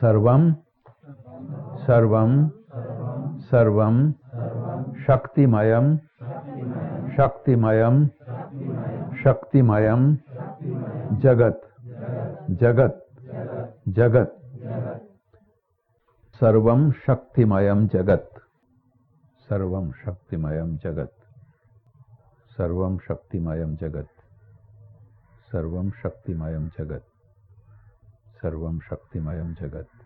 सर्वम 0.00 0.42
सर्वम 1.84 2.32
सर्वम 3.50 3.96
शक्तिमयम 5.06 5.96
शक्तिमयम 7.16 8.04
शक्तिमयम 9.22 10.04
जगत 11.24 11.62
जगत 12.62 13.02
जगत 13.98 14.36
सर्वम 16.40 16.90
शक्तिमयम 17.06 17.86
जगत 17.86 18.28
सर्वम 19.48 19.90
शक्तिमयम 20.04 20.76
जगत 20.84 21.12
सर्वम 22.50 22.98
शक्तिमयम 23.08 23.74
जगत 23.76 24.08
सर्वम 25.52 25.90
शक्तिमयम 26.02 26.68
जगत। 26.78 27.15
सर्वं 28.42 28.78
शक्तिमयं 28.80 29.54
जगत्। 29.54 30.05